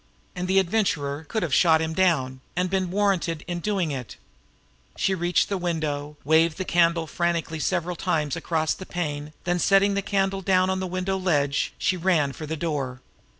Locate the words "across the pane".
8.35-9.31